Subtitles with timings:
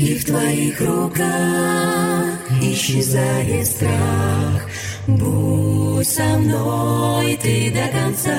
[0.00, 2.24] И в Твоих руках
[2.62, 4.62] исчезает страх.
[5.08, 8.38] Будь со мной Ты до конца,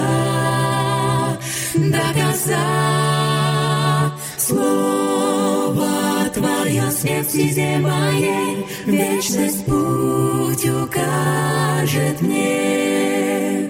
[1.75, 2.63] до конца.
[4.37, 5.89] Слово
[6.33, 13.69] Твое свет в стезе моей, Вечность путь укажет мне.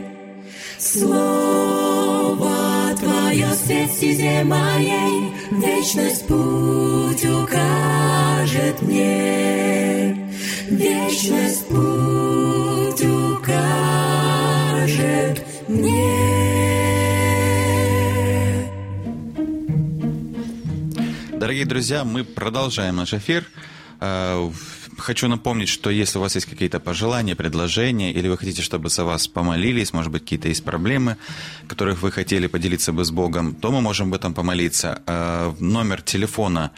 [0.77, 1.28] Слово
[3.89, 10.29] стезе моей, Вечность путь укажет мне.
[10.69, 13.45] Вечность путь укажет
[15.67, 16.29] мне.
[21.33, 23.45] Дорогие друзья, мы продолжаем наш эфир.
[24.99, 29.03] Хочу напомнить, что если у вас есть какие-то пожелания, предложения, или вы хотите, чтобы за
[29.05, 31.17] вас помолились, может быть, какие-то есть проблемы,
[31.67, 35.01] которых вы хотели поделиться бы с Богом, то мы можем об этом помолиться.
[35.07, 36.71] Э, Номер телефона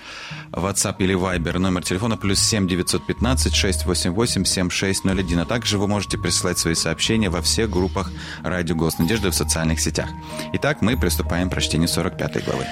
[0.52, 5.40] WhatsApp или Viber, номер телефона плюс 7 915 688 7601.
[5.40, 8.12] А также вы можете присылать свои сообщения во всех группах
[8.44, 10.10] «Радио Голос Надежды» в социальных сетях.
[10.54, 12.66] Итак, мы приступаем к прочтению 45 главы.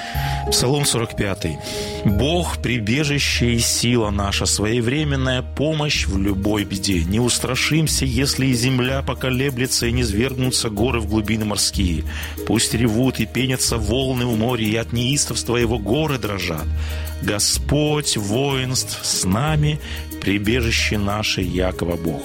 [0.51, 1.59] Псалом 45.
[2.05, 7.03] «Бог– прибежище и сила наша, своевременная помощь в любой беде.
[7.03, 12.03] Не устрашимся, если и земля поколеблется, и не свергнутся горы в глубины морские.
[12.47, 16.67] Пусть ревут и пенятся волны в море, и от неистовства его горы дрожат.
[17.21, 19.79] Господь воинств с нами,
[20.21, 22.23] прибежище наше, Якова Бог».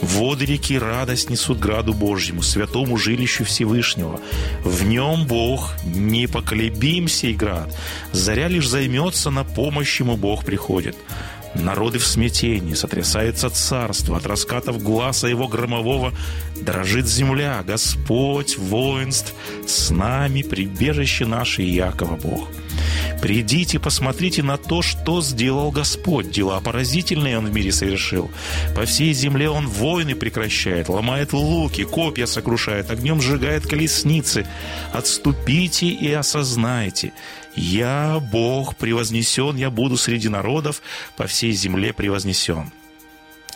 [0.00, 4.18] Воды реки радость несут граду Божьему, святому жилищу Всевышнего.
[4.64, 7.76] В нем Бог, непоколебим сей град.
[8.12, 10.96] Заря лишь займется, на помощь ему Бог приходит.
[11.54, 16.12] Народы в смятении, сотрясается царство, от раскатов глаза его громового
[16.60, 17.62] дрожит земля.
[17.66, 19.34] Господь воинств
[19.66, 22.48] с нами, прибежище наше Якова Бог.
[23.20, 26.30] Придите, посмотрите на то, что сделал Господь.
[26.30, 28.30] Дела поразительные Он в мире совершил.
[28.74, 34.46] По всей земле Он войны прекращает, ломает луки, копья сокрушает, огнем сжигает колесницы.
[34.92, 37.12] Отступите и осознайте.
[37.54, 40.82] Я, Бог, превознесен, я буду среди народов,
[41.16, 42.72] по всей земле превознесен.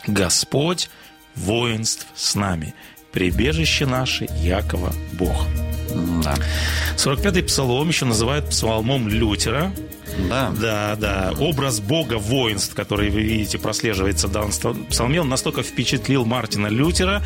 [0.05, 0.89] Господь,
[1.35, 2.75] воинств с нами,
[3.15, 5.47] прибежище наше, Якова Бог.
[6.23, 6.35] Да.
[6.97, 9.71] 45-й псалом еще называют псалмом Лютера.
[10.29, 10.51] Да.
[10.59, 11.33] Да, да.
[11.39, 14.51] Образ Бога воинств, который вы видите, прослеживается в данном
[14.89, 17.21] псалме, он настолько впечатлил Мартина Лютера,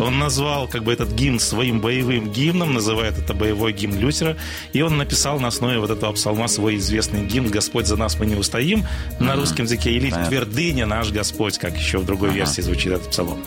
[0.00, 4.36] он назвал как бы этот гимн своим боевым гимном, называет это боевой гимн Лютера,
[4.72, 8.26] и он написал на основе вот этого псалма свой известный гимн «Господь за нас мы
[8.26, 8.84] не устоим»
[9.18, 10.26] на русском языке, или Понятно.
[10.26, 12.38] «Твердыня наш Господь», как еще в другой Ага.
[12.38, 13.38] версии звучит этот псалом.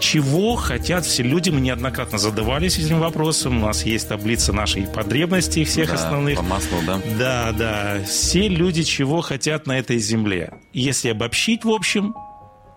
[0.00, 1.50] Чего хотят все люди?
[1.50, 3.62] Мы неоднократно задавались этим вопросом.
[3.62, 6.36] У нас есть таблица нашей потребностей всех Да, основных.
[6.36, 7.00] По маслу, да.
[7.18, 7.98] Да, да.
[8.24, 10.54] Все люди чего хотят на этой земле?
[10.72, 12.14] Если обобщить, в общем,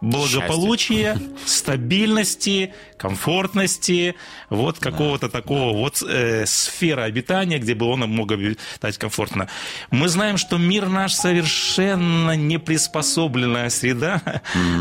[0.02, 4.16] благополучия, стабильности, комфортности,
[4.50, 9.48] вот какого-то такого вот э, сфера обитания, где бы он мог обитать комфортно.
[9.92, 14.22] Мы знаем, что мир наш совершенно неприспособленная среда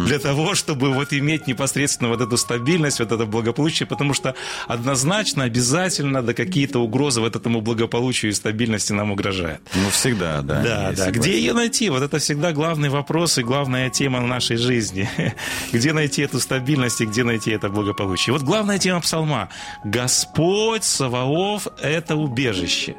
[0.06, 4.34] для того, чтобы вот иметь непосредственно вот эту стабильность, вот это благополучие, потому что
[4.66, 9.60] однозначно, обязательно, да какие-то угрозы вот этому благополучию и стабильности нам угрожают.
[9.74, 10.62] Ну, всегда, да.
[10.62, 10.96] Да, да.
[10.96, 11.20] согласен.
[11.20, 11.90] Где ее найти?
[11.90, 15.05] Вот это всегда главный вопрос и главная тема нашей жизни.
[15.06, 15.34] Найти,
[15.72, 18.32] где найти эту стабильность и где найти это благополучие.
[18.32, 19.48] Вот главная тема псалма.
[19.84, 22.96] Господь Саваоф– это убежище.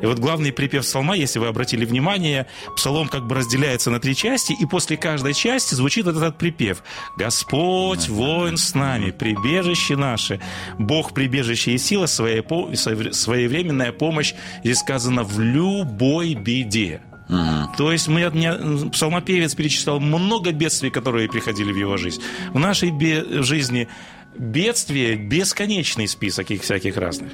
[0.00, 4.14] И вот главный припев псалма, если вы обратили внимание, псалом как бы разделяется на три
[4.14, 6.82] части, и после каждой части звучит вот этот припев.
[7.16, 10.40] Господь, воин с нами, прибежище наше,
[10.78, 17.00] Бог прибежище и сила, своевременная помощь, здесь сказано, в любой беде.
[17.28, 17.76] Угу.
[17.76, 18.52] То есть мы, мне,
[18.90, 22.22] псалмопевец перечислял много бедствий, которые приходили в его жизнь.
[22.52, 23.88] В нашей бе- жизни
[24.36, 27.32] бедствия бесконечный список их всяких разных.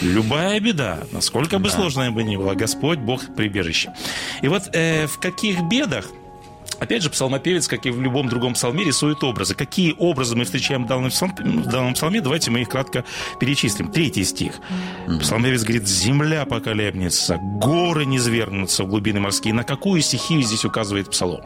[0.00, 1.76] Любая беда, насколько бы да.
[1.76, 3.92] сложная бы ни была, Господь, Бог прибежище.
[4.40, 6.06] И вот э, в каких бедах
[6.82, 9.54] Опять же, псалмопевец, как и в любом другом псалме, рисует образы.
[9.54, 13.04] Какие образы мы встречаем в данном, псалме, в данном псалме, давайте мы их кратко
[13.38, 13.92] перечислим.
[13.92, 14.54] Третий стих.
[15.20, 19.54] Псалмопевец говорит, земля поколебнется, горы не свергнутся в глубины морские.
[19.54, 21.44] На какую стихию здесь указывает псалом?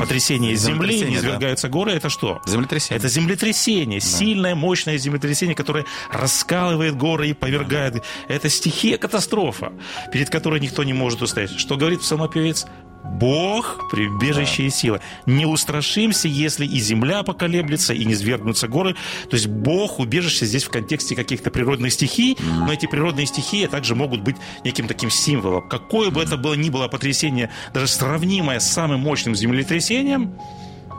[0.00, 1.72] Потрясение земли, не свергаются да.
[1.72, 2.42] горы, это что?
[2.44, 2.98] Землетрясение.
[2.98, 4.06] Это землетрясение, да.
[4.06, 7.94] сильное, мощное землетрясение, которое раскалывает горы и повергает.
[7.94, 8.00] Да.
[8.26, 9.72] Это стихия катастрофа,
[10.12, 11.50] перед которой никто не может устоять.
[11.50, 12.66] Что говорит псалмопевец?
[13.04, 14.68] Бог– прибежище да.
[14.68, 15.00] и сила.
[15.26, 18.94] Не устрашимся, если и земля поколеблется, и не свергнутся горы.
[19.28, 23.94] То есть Бог– убежище здесь в контексте каких-то природных стихий, но эти природные стихии также
[23.94, 25.68] могут быть неким таким символом.
[25.68, 30.34] Какое бы это было ни было потрясение, даже сравнимое с самым мощным землетрясением,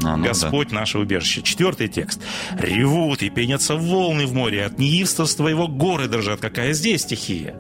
[0.03, 0.75] а, ну Господь да.
[0.75, 1.41] наше убежище.
[1.41, 2.21] Четвертый текст.
[2.57, 6.39] Ревут и пенятся волны в море, от неистовства его горы дрожат.
[6.39, 7.55] Какая здесь стихия?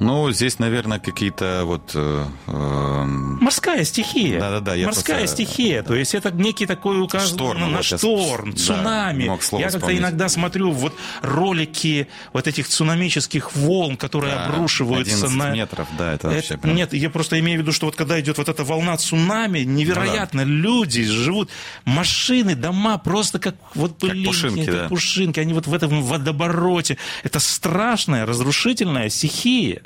[0.00, 1.92] Ну, здесь, наверное, какие-то вот...
[1.94, 4.38] Э, э, Морская стихия.
[4.40, 4.76] Да-да-да.
[4.84, 5.44] Морская просто...
[5.44, 5.82] стихия.
[5.82, 9.26] То есть это некий такой указ шторм, на, на шторм, цунами.
[9.26, 15.50] Да, я как-то иногда смотрю вот ролики вот этих цунамических волн, которые да, обрушиваются на...
[15.50, 16.76] метров, да, это вообще это, прям...
[16.76, 20.44] Нет, я просто имею в виду, что вот когда идет вот эта волна цунами, невероятно,
[20.44, 20.62] ну, да.
[20.62, 21.50] люди живут,
[21.84, 24.88] машины, дома просто как вот пылинки, как пушинки, как да.
[24.88, 26.98] пушинки, они вот в этом водобороте.
[27.24, 29.82] Это страшная, разрушительная стихия.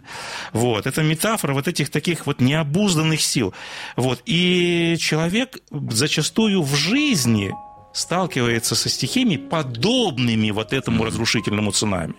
[0.52, 0.87] Вот.
[0.87, 3.54] Это метафора вот этих таких вот необузданных сил.
[3.96, 4.22] Вот.
[4.26, 7.52] И человек зачастую в жизни
[7.93, 12.14] сталкивается со стихиями, подобными вот этому разрушительному цунами.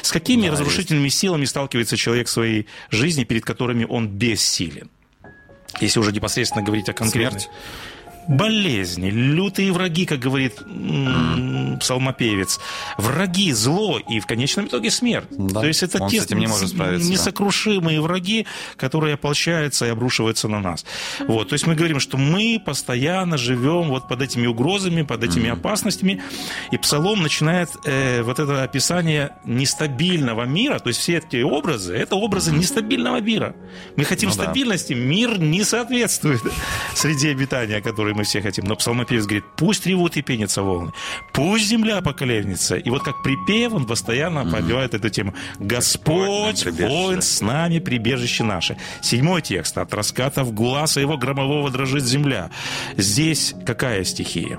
[0.00, 1.18] С какими да, разрушительными есть.
[1.18, 4.90] силами сталкивается человек в своей жизни, перед которыми он бессилен?
[5.80, 7.40] Если уже непосредственно говорить о конкретной...
[7.40, 7.50] Смерть?
[8.28, 11.78] Болезни, лютые враги, как говорит mm.
[11.78, 12.60] псалмопевец,
[12.98, 15.26] враги, зло и в конечном итоге смерть.
[15.30, 18.02] Да, То есть это те не может справиться, несокрушимые да.
[18.02, 18.46] враги,
[18.76, 20.84] которые ополчаются и обрушиваются на нас.
[21.20, 21.48] Вот.
[21.48, 25.52] То есть мы говорим, что мы постоянно живем вот под этими угрозами, под этими mm.
[25.52, 26.22] опасностями,
[26.70, 32.16] и псалом начинает э, вот это описание нестабильного мира, то есть все эти образы, это
[32.16, 33.54] образы нестабильного мира.
[33.96, 35.00] Мы хотим ну, стабильности, да.
[35.00, 36.40] мир не соответствует
[36.94, 37.80] среди обитания,
[38.12, 38.64] которые мы все хотим.
[38.64, 40.92] Но псалмопевец говорит, пусть ревут и пенятся волны,
[41.32, 42.76] пусть земля поколевнется.
[42.76, 45.34] И вот как припев он постоянно побивает эту тему.
[45.58, 48.76] Господь, воин с нами, прибежище наше.
[49.02, 49.78] Седьмой текст.
[49.78, 52.50] От раскатов глаза его громового дрожит земля.
[52.96, 54.58] Здесь какая стихия?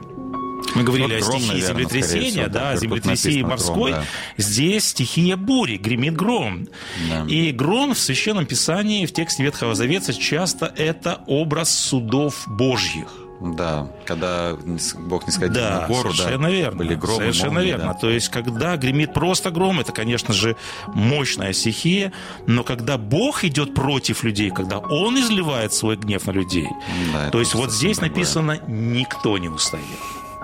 [0.76, 3.92] Мы говорили вот о стихии наверное, землетрясения, всего, да, землетрясения морской.
[3.92, 4.04] Гром,
[4.38, 4.44] да.
[4.44, 6.68] Здесь стихия бури, гремит гром.
[7.10, 7.26] Да.
[7.28, 13.23] И гром в Священном Писании, в тексте Ветхого Завета часто это образ судов Божьих.
[13.44, 14.56] Да, когда
[15.00, 17.88] Бог не сходил да, на гору, совершенно да, верно, были громы, Совершенно молнии, верно.
[17.88, 17.94] Да.
[17.94, 20.56] То есть, когда гремит просто гром, это, конечно же,
[20.88, 22.14] мощная стихия,
[22.48, 26.70] но когда Бог идет против людей, когда Он изливает свой гнев на людей,
[27.14, 28.12] да, то есть вот здесь другое.
[28.12, 29.84] написано «никто не устоит».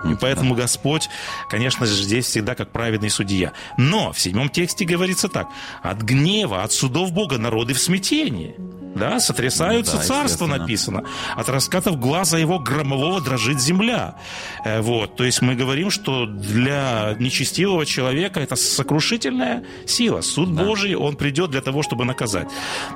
[0.05, 1.09] И поэтому Господь,
[1.49, 3.53] конечно же, здесь всегда как праведный судья.
[3.77, 5.47] Но в седьмом тексте говорится так.
[5.81, 8.55] От гнева, от судов Бога народы в смятении.
[8.95, 11.03] Да, сотрясаются ну, да, царства, написано.
[11.35, 14.15] От раскатов глаза его громового дрожит земля.
[14.65, 20.21] Э, вот, то есть мы говорим, что для нечестивого человека это сокрушительная сила.
[20.21, 20.63] Суд да.
[20.63, 22.49] Божий, он придет для того, чтобы наказать.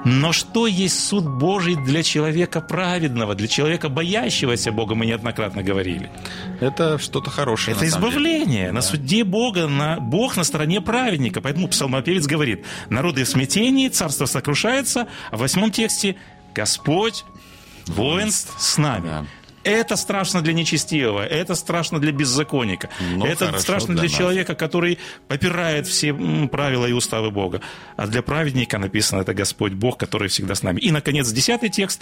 [0.03, 6.09] Но что есть суд Божий для человека праведного, для человека боящегося Бога, мы неоднократно говорили?
[6.59, 7.75] Это что-то хорошее.
[7.75, 8.71] Это избавление.
[8.71, 11.41] На суде Бога, на, Бог на стороне праведника.
[11.41, 16.15] Поэтому псалмопевец говорит, народы в смятении, царство сокрушается, а в восьмом тексте
[16.53, 17.25] Господь,
[17.87, 19.07] воинств с нами.
[19.07, 19.25] Да.
[19.63, 24.99] Это страшно для нечестивого, это страшно для беззаконника, ну, это страшно для, для человека, который
[25.29, 27.61] попирает все правила и уставы Бога.
[27.95, 30.81] А для праведника написано это Господь Бог, который всегда с нами.
[30.81, 32.01] И, наконец, десятый текст.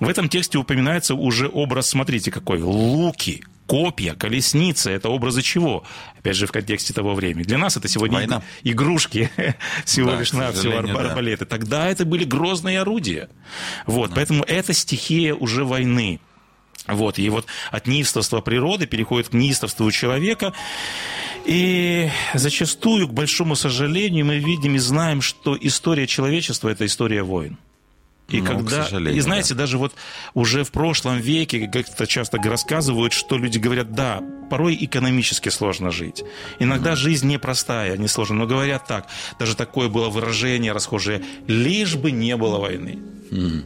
[0.00, 5.84] В этом тексте упоминается уже образ, смотрите какой, луки, копья, колесницы, это образы чего?
[6.18, 7.44] Опять же, в контексте того времени.
[7.44, 8.42] Для нас это сегодня Война.
[8.62, 9.30] игрушки,
[9.84, 11.44] всего да, лишь навсего арбалеты.
[11.44, 11.50] Да.
[11.50, 13.28] Тогда это были грозные орудия.
[13.86, 14.16] Вот, да.
[14.16, 16.20] поэтому это стихия уже войны.
[16.88, 20.52] Вот, и вот от неистовства природы переходит к неистовству человека.
[21.44, 27.58] И зачастую, к большому сожалению, мы видим и знаем, что история человечества– это история войн.
[28.32, 29.92] И Ну, когда, и знаете, даже вот
[30.34, 34.20] уже в прошлом веке как-то часто рассказывают, что люди говорят, да,
[34.50, 36.24] порой экономически сложно жить.
[36.58, 39.06] Иногда жизнь непростая, не сложная, но говорят так,
[39.38, 42.98] даже такое было выражение расхожее, лишь бы не было войны.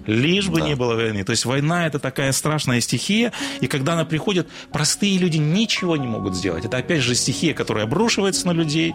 [0.07, 0.69] Лишь бы Да.
[0.69, 1.25] не было войны.
[1.25, 6.07] То есть война это такая страшная стихия, и когда она приходит, простые люди ничего не
[6.07, 6.65] могут сделать.
[6.65, 8.95] Это опять же стихия, которая обрушивается на людей.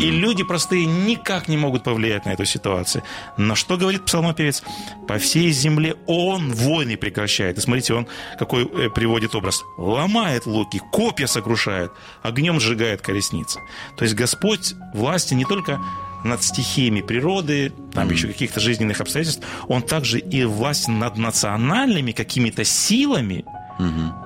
[0.00, 3.02] И люди простые никак не могут повлиять на эту ситуацию.
[3.36, 4.62] Но что говорит псалмопевец?
[5.08, 7.58] По всей земле он войны прекращает.
[7.58, 8.06] И смотрите, он
[8.38, 9.62] какой э, приводит образ.
[9.78, 13.60] Ломает луки, копья сокрушает, огнем сжигает колесницы.
[13.96, 15.80] То есть Господь власти не только
[16.24, 22.64] над стихиями природы, там еще каких-то жизненных обстоятельств, он также и власть над национальными какими-то
[22.64, 23.44] силами,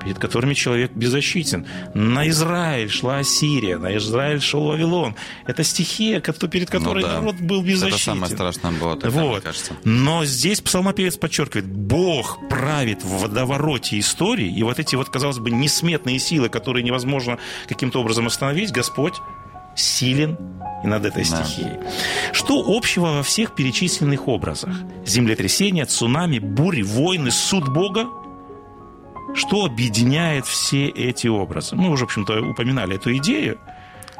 [0.02, 1.66] перед которыми человек беззащитен.
[1.94, 5.14] На Израиль шла Ассирия, на Израиль шел Вавилон.
[5.46, 7.14] Это стихия, перед которой Ну да.
[7.20, 7.94] народ был беззащитен.
[7.96, 9.42] Это самое страшное было тогда, мне Вот.
[9.42, 9.72] кажется.
[9.84, 15.50] Но здесь псалмопевец подчеркивает, Бог правит в водовороте истории, и вот эти вот, казалось бы,
[15.50, 19.14] несметные силы, которые невозможно каким-то образом остановить, Господь
[19.76, 20.38] силен
[20.84, 21.44] и над этой Да.
[21.44, 21.78] стихией.
[22.32, 24.74] Что общего во всех перечисленных образах?
[25.06, 28.06] Землетрясения, цунами, бури, войны, суд Бога?
[29.34, 31.76] Что объединяет все эти образы?
[31.76, 33.58] Мы уже, в общем-то, упоминали эту идею.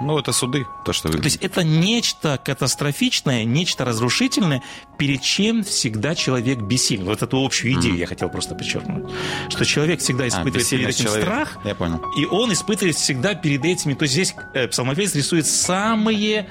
[0.00, 1.18] Ну, это суды, то, что вы...
[1.18, 4.60] То есть это нечто катастрофичное, нечто разрушительное,
[4.98, 7.04] перед чем всегда человек бессилен.
[7.04, 9.04] Вот эту общую идею я хотел просто подчеркнуть.
[9.50, 11.30] Что человек всегда А, испытывает перед бессильность этим человека.
[11.30, 12.02] страх, Я понял.
[12.18, 13.94] и он испытывает всегда перед этими.
[13.94, 16.50] То есть здесь э, псалмопевец рисует самые,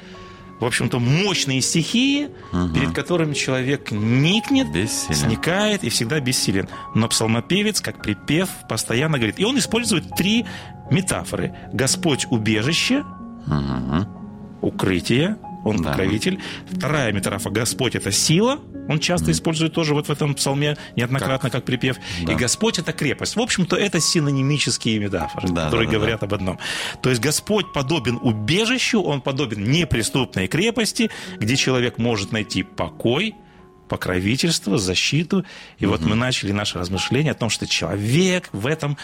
[0.64, 2.30] в общем-то, мощные стихии,
[2.74, 5.16] перед которыми человек никнет, Бессилен.
[5.16, 6.68] сникает и всегда бессилен.
[6.96, 9.40] Но псалмопевец, как припев, постоянно говорит.
[9.40, 10.46] И он использует три
[10.90, 11.54] метафоры.
[11.74, 13.04] Господь убежище,
[13.46, 14.08] Мгм.
[14.62, 15.90] укрытие, он Да.
[15.90, 16.40] покровитель.
[16.72, 18.60] Вторая метафора Господь это сила.
[18.88, 21.98] Он часто использует тоже вот в этом псалме неоднократно как, припев.
[22.26, 22.34] Да.
[22.34, 23.36] И Господь это крепость.
[23.36, 26.60] В общем-то, это синонимические метафоры, Да, которые да, да, говорят об одном.
[27.02, 33.36] То есть Господь подобен убежищу, он подобен неприступной крепости, где человек может найти покой,
[33.90, 35.46] покровительство, защиту.
[35.78, 38.98] И вот мы начали наше размышление о том, что человек в этом,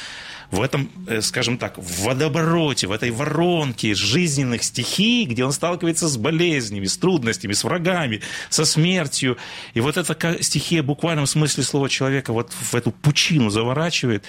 [0.52, 6.08] в этом, э, скажем так, в водовороте, в этой воронке жизненных стихий, где он сталкивается
[6.08, 9.38] с болезнями, с трудностями, с врагами, со смертью.
[9.74, 14.26] И вот эта стихия в буквальном смысле слова человека вот в эту пучину заворачивает.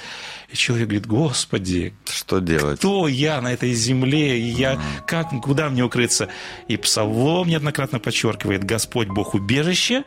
[0.52, 2.78] И человек говорит, Господи, Что делать?
[2.78, 6.28] кто я на этой земле, и я, как, куда мне укрыться?
[6.68, 10.04] И Псалом неоднократно подчеркивает, Господь Бог убежище,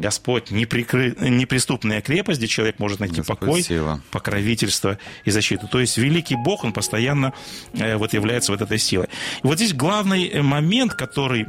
[0.00, 1.14] Господь неприкры...
[1.20, 4.00] неприступная крепость, где человек может найти Господь покой, сила.
[4.10, 5.68] покровительство и защиту.
[5.68, 7.34] То есть великий Бог, он постоянно
[7.74, 9.08] э, вот является вот этой силой.
[9.42, 11.48] И вот здесь главный э, момент, который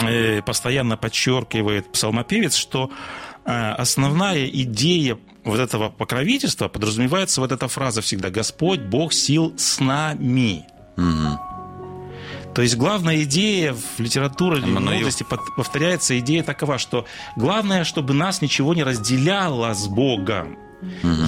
[0.00, 2.90] э, постоянно подчеркивает псалмопевец, что
[3.46, 10.64] основная идея вот этого покровительства подразумевается вот эта фраза всегда «Господь, Бог сил с нами».
[10.96, 11.38] Мгм.
[12.54, 17.04] То есть главная идея в литературе в под- повторяется идея такова, что
[17.36, 20.56] главное, чтобы нас ничего не разделяло с Богом.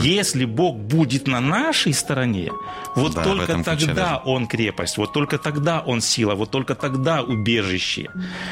[0.03, 2.51] Если Бог будет на нашей стороне,
[2.95, 4.17] вот Да, только тогда.
[4.25, 8.09] Он крепость, вот только тогда Он сила, вот только тогда убежище.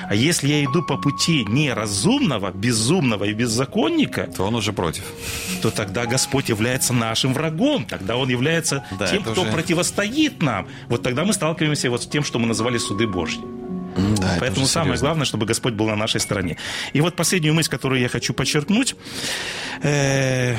[0.09, 5.05] А если я иду по пути неразумного, безумного и беззаконника, То он уже против.
[5.63, 10.67] то тогда Господь является нашим врагом, тогда Он является Да, тем, кто уже- противостоит нам.
[10.89, 13.41] Вот тогда мы сталкиваемся вот с тем, что мы называли суды Божьи.
[13.97, 15.07] Да, это Поэтому самое серьезно.
[15.07, 16.57] главное, чтобы Господь был на нашей стороне.
[16.93, 18.97] И вот последнюю мысль, которую я хочу подчеркнуть.
[19.83, 20.57] Э,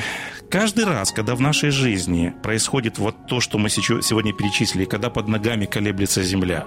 [0.50, 5.28] Каждый раз, когда в нашей жизни происходит вот то, что мы сегодня перечислили, когда под
[5.28, 6.66] ногами колеблется земля,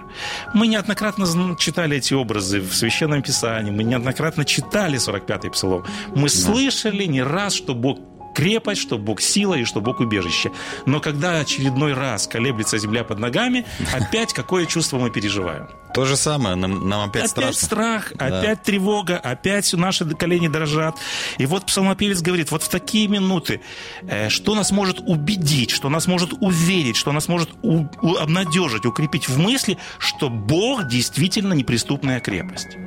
[0.53, 1.25] мы неоднократно
[1.57, 7.53] читали эти образы в Священном Писании, мы неоднократно читали 45-й Псалом, мы слышали не раз,
[7.53, 7.99] что Бог
[8.33, 10.51] крепость, что Бог сила и что Бог убежище.
[10.85, 15.67] Но когда очередной раз колеблется земля под ногами, опять какое чувство мы переживаем?
[15.93, 17.65] То же самое, нам, нам опять, Опять страшно.
[17.65, 20.95] страх, опять тревога, опять наши колени дрожат.
[21.39, 23.61] И вот псалмопевец говорит, вот в такие минуты,
[24.03, 28.85] э, что нас может убедить, что нас может уверить, что нас может у- у- обнадежить,
[28.85, 32.77] укрепить в мысли, что Бог действительно неприступная крепость.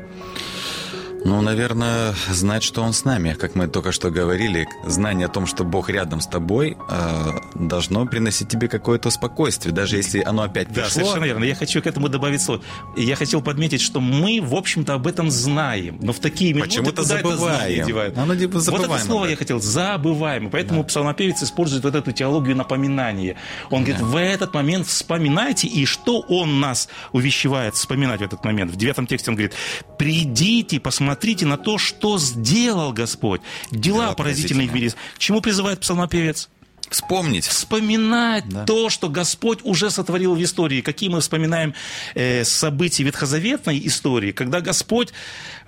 [1.24, 4.66] Ну, наверное, знать, что Он с нами, как мы только что говорили.
[4.84, 9.96] Знание о том, что Бог рядом с тобой, э, должно приносить тебе какое-то спокойствие, даже
[9.96, 10.90] если оно опять Да, пришло.
[10.90, 11.44] совершенно верно.
[11.44, 12.60] Я хочу к этому добавить слово.
[12.96, 15.98] Я хотел подметить, что мы, в общем-то, об этом знаем.
[16.02, 17.86] Но в такие минуты Почему-то это забываем.
[17.86, 18.18] девают?
[18.18, 19.60] Оно типа Вот забываем это слово я хотел.
[19.60, 20.48] Забываем.
[20.48, 23.36] И Поэтому псалмопевец использует вот эту теологию напоминания.
[23.70, 25.68] Он говорит, в этот момент вспоминайте.
[25.68, 28.72] И что он нас увещевает вспоминать в этот момент?
[28.72, 29.54] В девятом тексте он говорит,
[29.98, 31.11] придите, посмотрите
[31.46, 33.40] на то, что сделал Господь.
[33.70, 34.90] Дела, Дела поразительные в мире.
[34.90, 36.48] К чему призывает псалмопевец?
[36.90, 37.46] Вспомнить.
[37.46, 40.82] вспоминать то, что Господь уже сотворил в истории.
[40.82, 41.74] Какие мы вспоминаем
[42.14, 45.08] э, события ветхозаветной истории, когда Господь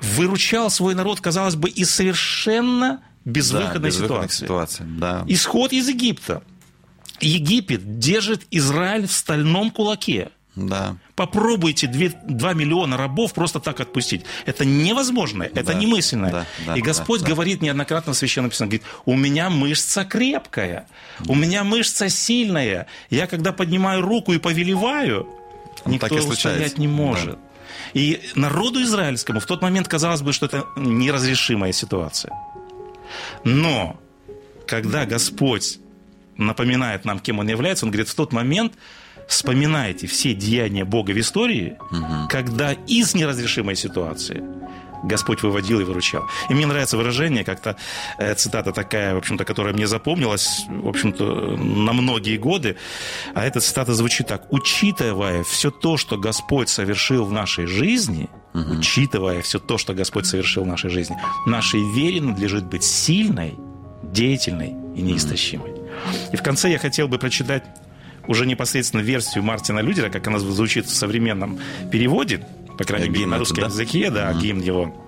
[0.02, 4.44] выручал свой народ, казалось бы, из совершенно безвыходной Да, ситуации.
[4.44, 5.24] ситуаций, да.
[5.26, 6.42] Исход из Египта.
[7.20, 10.30] Египет держит Израиль в стальном кулаке.
[10.56, 10.96] Да.
[11.16, 14.24] Попробуйте 2, миллиона рабов просто так отпустить.
[14.46, 16.30] Это невозможно, это Да, немысленно.
[16.30, 17.32] да, да, и Господь да, да.
[17.34, 20.86] говорит неоднократно в Священном Писании, говорит, у меня мышца крепкая,
[21.26, 22.86] у меня мышца сильная.
[23.10, 25.28] Я когда поднимаю руку и повелеваю,
[25.84, 27.38] Ну, никто так и устоять не может.
[27.92, 32.32] И народу израильскому в тот момент казалось бы, что это неразрешимая ситуация.
[33.44, 34.00] Но
[34.66, 35.78] когда Господь
[36.36, 38.74] напоминает нам, кем Он является, Он говорит, в тот момент
[39.26, 41.76] вспоминайте все деяния Бога в истории,
[42.28, 44.42] когда из неразрешимой ситуации
[45.04, 46.24] Господь выводил и выручал.
[46.48, 47.76] И мне нравится выражение, как-то
[48.18, 52.76] э, цитата такая, в общем-то, которая мне запомнилась, в общем-то, на многие годы.
[53.34, 54.50] А эта цитата звучит так.
[54.50, 60.64] «Учитывая все то, что Господь совершил в нашей жизни, учитывая все то, что Господь совершил
[60.64, 61.16] в нашей жизни,
[61.46, 63.54] нашей вере надлежит быть сильной,
[64.02, 65.72] деятельной и неистощимой».
[66.32, 67.64] И в конце я хотел бы прочитать
[68.28, 71.58] уже непосредственно версию Мартина Лютера, как она звучит в современном
[71.90, 72.46] переводе,
[72.78, 73.66] по крайней мере, на русском да?
[73.66, 75.04] языке, да, гимн его.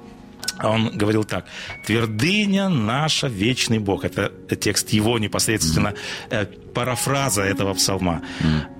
[0.58, 1.46] А Он говорил так.
[1.86, 4.04] «Твердыня наша, вечный Бог».
[4.04, 5.94] Это текст его непосредственно,
[6.30, 8.22] э, парафраза этого псалма.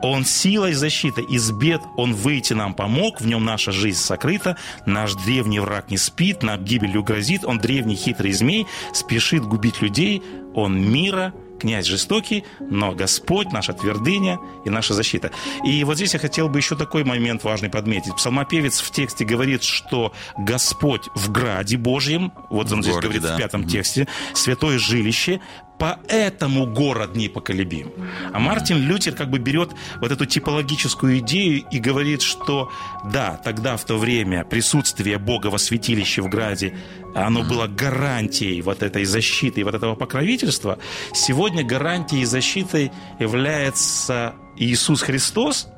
[0.00, 4.57] «Он сила и защита, из бед Он выйти нам помог, в нем наша жизнь сокрыта,
[4.87, 10.23] наш древний враг не спит, нам гибелью грозит, он древний хитрый змей, спешит губить людей,
[10.55, 15.30] он мира, князь жестокий, но Господь наша твердыня и наша защита.
[15.64, 18.14] И вот здесь я хотел бы еще такой момент важный подметить.
[18.16, 23.22] Псалмопевец в тексте говорит, что Господь в граде Божьем, вот он В здесь городе, говорит
[23.22, 23.37] в да.
[23.37, 25.40] пятом тексте, святое жилище,
[25.78, 27.92] поэтому город непоколебим.
[28.32, 32.70] А Мартин Лютер как бы берет вот эту типологическую идею и говорит, что
[33.04, 36.74] да, тогда в то время присутствие Бога во святилище в Граде,
[37.14, 40.78] оно было гарантией вот этой защиты и вот этого покровительства.
[41.12, 45.68] Сегодня гарантией и защитой является Иисус Христос,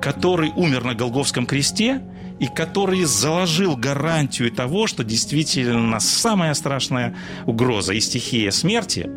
[0.00, 2.02] который умер на Голговском кресте
[2.38, 9.10] и который заложил гарантию того, что действительно самая страшная угроза и стихия смерти,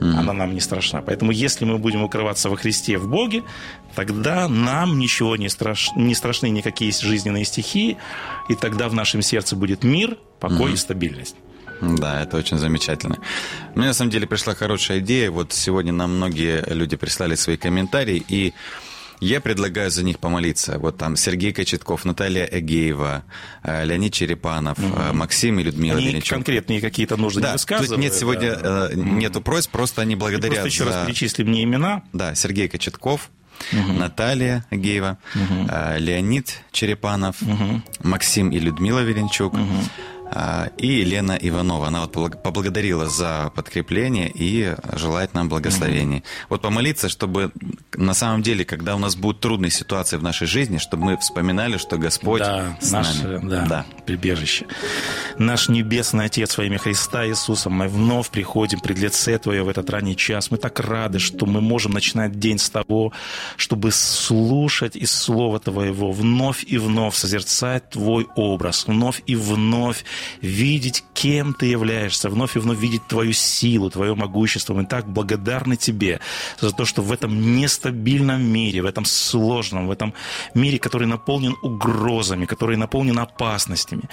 [0.00, 1.00] она нам не страшна.
[1.00, 3.42] Поэтому если мы будем укрываться во Христе в Боге,
[3.94, 5.90] тогда нам ничего не, страш...
[5.96, 7.96] не страшны никакие жизненные стихии,
[8.48, 11.36] и тогда в нашем сердце будет мир, покой и стабильность.
[11.80, 13.18] Да, это очень замечательно.
[13.74, 15.30] Мне на самом деле пришла хорошая идея.
[15.30, 18.52] Вот сегодня нам многие люди прислали свои комментарии, и
[19.20, 20.78] я предлагаю за них помолиться.
[20.78, 23.24] Вот там Сергей Кочетков, Наталья Эгеева,
[23.62, 26.30] э, Леонид Черепанов, э, Максим и Людмила Они Величук.
[26.36, 28.00] конкретные какие-то нужды не Да, тут высказывают.
[28.02, 28.88] нет сегодня да.
[28.90, 30.90] э, нету просьб, просто они И благодарят Просто еще за...
[30.90, 32.02] раз перечислим мне имена.
[32.12, 33.30] Да, Сергей Кочетков,
[33.72, 37.36] Наталья Геева, э, Леонид Черепанов,
[38.02, 39.54] Максим и Людмила Веренчук.
[39.54, 39.58] э,
[40.78, 41.86] И Елена Иванова.
[41.88, 46.24] Она вот побла- поблагодарила за подкрепление и желает нам благословений.
[46.48, 47.52] Вот помолиться, чтобы
[47.94, 51.76] на самом деле, когда у нас будут трудные ситуации в нашей жизни, чтобы мы вспоминали,
[51.76, 53.68] что Господь да, с наше нами.
[53.68, 54.66] да, прибежище.
[55.38, 59.88] Наш Небесный Отец во имя Христа Иисуса, мы вновь приходим пред лице Твое в этот
[59.90, 60.50] ранний час.
[60.50, 63.12] Мы так рады, что мы можем начинать день с того,
[63.56, 70.04] чтобы слушать из Слова Твоего, вновь и вновь созерцать Твой образ, вновь и вновь
[70.40, 74.74] видеть, кем Ты являешься, вновь и вновь видеть Твою силу, Твое могущество.
[74.74, 76.20] Мы так благодарны Тебе
[76.60, 80.14] за то, что в этом нестабильном мире, в этом сложном, в этом
[80.54, 84.08] мире, который наполнен угрозами, который наполнен опасностями,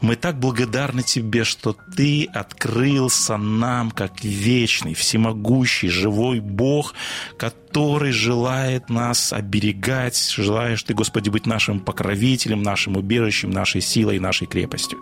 [0.00, 6.94] мы так благодарны Тебе, что Ты открылся нам как вечный, всемогущий, живой Бог,
[7.36, 14.46] который желает нас оберегать, желаешь Ты, Господи, быть нашим покровителем, нашим убежищем, нашей силой нашей
[14.46, 14.98] крепостью.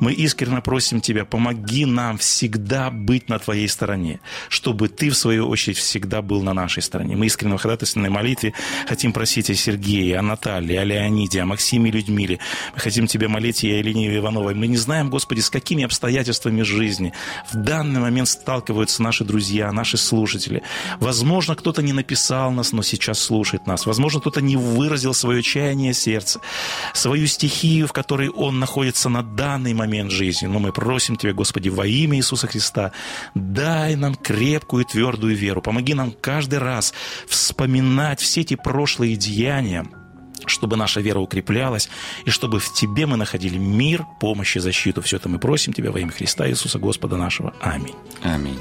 [0.00, 5.46] Мы искренне просим Тебя, помоги нам всегда быть на Твоей стороне, чтобы Ты, в свою
[5.48, 7.16] очередь, всегда был на нашей стороне.
[7.16, 8.54] Мы искренне в ходатайственной молитве
[8.88, 12.38] хотим просить о Сергее, о Наталье, о Леониде, о Максиме Людмиле.
[12.74, 14.54] Мы хотим Тебя молить и о Елене Ивановой.
[14.54, 17.12] Мы не знаем, Господи, с какими обстоятельствами жизни
[17.52, 20.62] в данный момент сталкиваются наши друзья, наши слушатели.
[20.98, 23.84] Возможно, кто-то не написал нас, но сейчас слушает нас.
[23.84, 26.40] Возможно, кто-то не выразил свое чаяние сердца,
[26.94, 30.46] свою стихию, в которой он находится на данный момент жизни.
[30.46, 32.92] Но мы просим Тебя, Господи, во имя Иисуса Христа,
[33.34, 35.62] дай нам крепкую и твердую веру.
[35.62, 36.94] Помоги нам каждый раз
[37.26, 39.86] вспоминать все эти прошлые деяния,
[40.46, 41.88] чтобы наша вера укреплялась,
[42.24, 45.02] и чтобы в Тебе мы находили мир, помощь и защиту.
[45.02, 47.54] Все это мы просим Тебя во имя Христа Иисуса Господа нашего.
[47.60, 47.96] Аминь.
[48.22, 48.58] Аминь.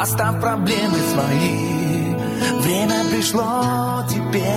[0.00, 2.14] Оставь проблемы свои,
[2.60, 4.48] время пришло теперь.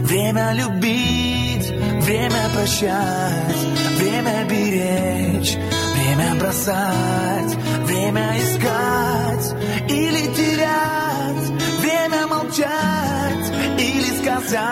[0.00, 3.56] Время любить, время прощать,
[3.98, 5.58] время беречь,
[5.94, 9.54] время бросать, время искать
[9.90, 11.50] или терять,
[11.82, 14.62] время молчать или сказать.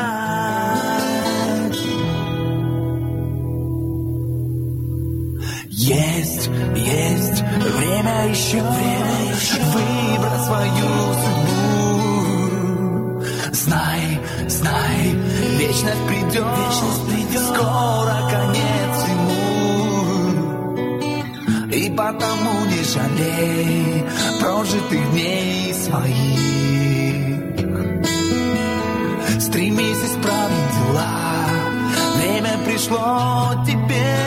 [5.68, 7.39] Есть, есть
[7.90, 10.88] время еще, время еще выбрать свою
[11.22, 11.60] судьбу.
[13.52, 15.16] Знай, знай,
[15.58, 19.30] вечность придет, вечность придет, скоро конец всему.
[21.72, 24.04] И потому не жалей
[24.40, 26.40] прожитых дней своих.
[29.40, 31.12] Стремись исправить дела,
[32.16, 34.19] время пришло теперь.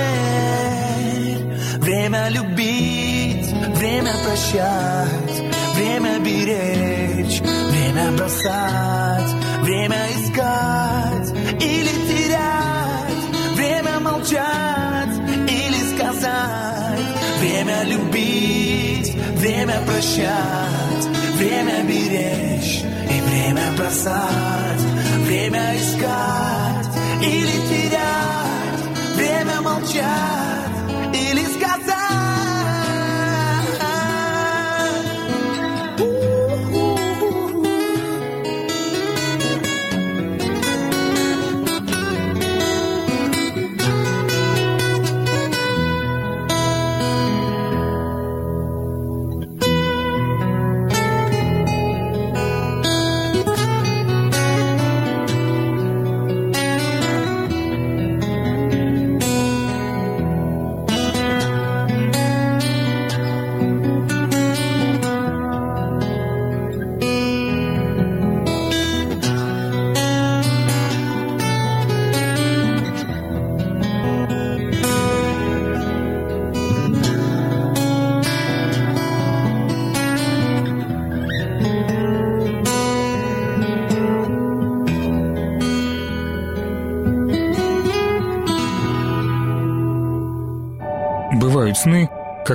[4.33, 5.43] Прощать,
[5.75, 11.29] время беречь, время бросать, время искать
[11.61, 15.15] или терять, время молчать
[15.47, 16.99] или сказать,
[17.41, 21.05] время любить, время прощать,
[21.37, 24.81] время беречь и время бросать,
[25.27, 26.87] время искать
[27.21, 30.42] или терять, время молчать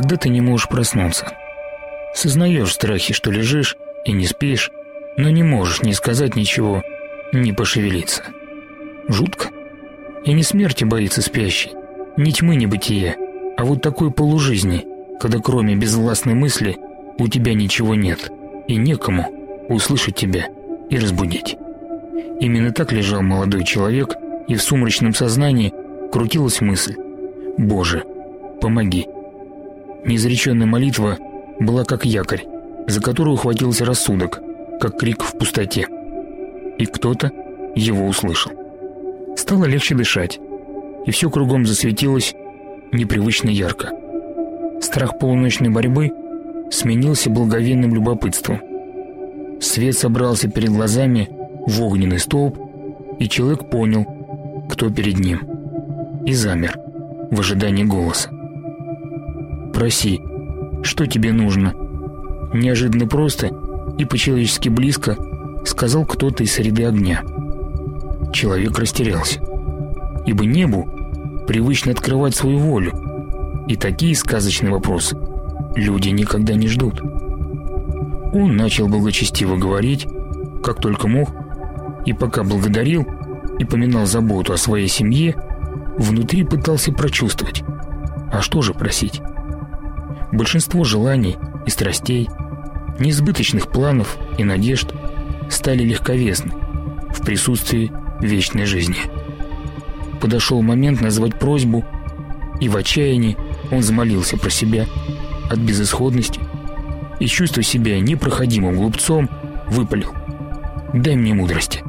[0.09, 1.35] когда ты не можешь проснуться.
[2.15, 4.71] Сознаешь страхи, что лежишь и не спишь,
[5.19, 6.83] но не можешь ни сказать ничего,
[7.35, 8.23] ни пошевелиться.
[9.07, 9.51] Жутко.
[10.25, 11.73] И не смерти боится спящий,
[12.17, 13.17] ни тьмы небытия,
[13.59, 14.87] а вот такой полужизни,
[15.21, 16.79] когда кроме безвластной мысли
[17.19, 18.31] у тебя ничего нет,
[18.67, 19.27] и некому
[19.69, 20.47] услышать тебя
[20.89, 21.59] и разбудить.
[22.41, 24.15] Именно так лежал молодой человек,
[24.49, 25.75] и в сумрачном сознании
[26.11, 26.97] крутилась мысль
[27.59, 28.05] «Боже,
[28.63, 29.07] помоги».
[30.05, 31.19] Неизреченная молитва
[31.59, 32.45] была как якорь,
[32.87, 34.41] за которую ухватился рассудок,
[34.81, 35.87] как крик в пустоте.
[36.79, 37.33] И кто-то
[37.75, 38.53] его услышал.
[39.37, 40.39] Стало легче дышать,
[41.07, 42.35] и все кругом засветилось
[42.93, 43.91] непривычно ярко.
[44.81, 46.13] Страх полуночной борьбы
[46.71, 48.61] сменился благовейным любопытством.
[49.61, 51.29] Свет собрался перед глазами
[51.67, 52.59] в огненный столб,
[53.19, 54.07] и человек понял,
[54.71, 55.41] кто перед ним,
[56.25, 56.79] и замер
[57.31, 58.31] в ожидании голоса.
[59.79, 60.21] «Проси,
[60.83, 61.73] что тебе нужно?»
[62.53, 63.53] Неожиданно просто
[63.97, 65.17] и по-человечески близко
[65.65, 67.23] сказал кто-то из среды огня.
[68.33, 69.41] Человек растерялся,
[70.27, 70.91] ибо небу
[71.47, 72.93] привычно открывать свою волю,
[73.69, 75.17] и такие сказочные вопросы
[75.77, 77.01] люди никогда не ждут.
[78.33, 80.09] Он начал благочестиво говорить,
[80.61, 81.31] как только мог,
[82.05, 83.07] и пока благодарил
[83.61, 85.37] и поминал заботу о своей семье,
[85.97, 87.63] внутри пытался прочувствовать,
[88.33, 89.23] а что же просить?
[90.33, 91.37] Большинство желаний
[91.67, 92.29] и страстей,
[92.99, 94.93] неизбыточных планов и надежд
[95.51, 96.53] стали легковесны
[97.11, 98.97] в присутствии вечной жизни.
[100.21, 101.85] Подошел момент назвать просьбу,
[102.61, 103.37] и в отчаянии
[103.71, 104.87] он замолился про себя
[105.51, 106.41] от безысходности
[107.21, 109.31] и, чувствуя себя непроходимым глупцом,
[109.69, 110.13] выпалил
[110.93, 111.83] «Дай мне мудрости».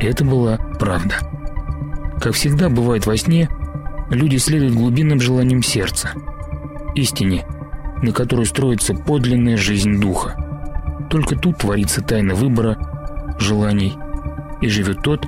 [0.00, 1.16] Это была правда.
[2.20, 3.48] Как всегда бывает во сне,
[4.10, 6.10] люди следуют глубинным желаниям сердца,
[6.94, 7.44] истине,
[8.02, 10.36] на которой строится подлинная жизнь духа.
[11.10, 13.96] Только тут творится тайна выбора, желаний,
[14.60, 15.26] и живет тот,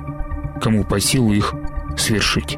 [0.61, 1.53] кому по силу их
[1.97, 2.57] свершить.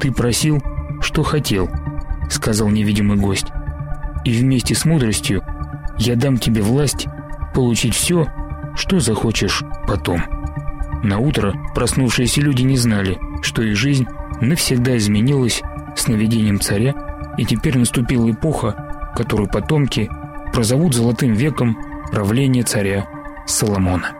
[0.00, 0.62] «Ты просил,
[1.00, 1.68] что хотел»,—
[2.30, 3.46] сказал невидимый гость,
[4.24, 5.42] «и вместе с мудростью
[5.98, 7.06] я дам тебе власть
[7.54, 8.26] получить все,
[8.74, 10.22] что захочешь потом».
[11.02, 14.06] На утро проснувшиеся люди не знали, что их жизнь
[14.40, 15.62] навсегда изменилась
[15.96, 16.94] с наведением царя,
[17.36, 20.10] и теперь наступила эпоха, которую потомки
[20.52, 21.76] прозовут золотым веком
[22.10, 23.08] правления царя
[23.46, 24.14] Соломона.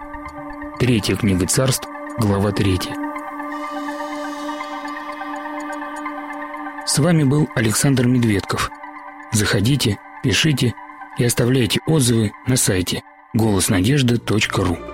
[0.78, 2.94] Третья книга царств, глава третья.
[6.86, 8.70] С вами был Александр Медведков.
[9.32, 10.74] Заходите, пишите
[11.18, 14.93] и оставляйте отзывы на сайте голоснадежда.ру.